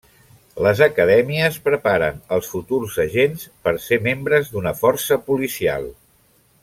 [0.67, 5.87] Les acadèmies preparen als futurs agents per ser membres d'una força policial.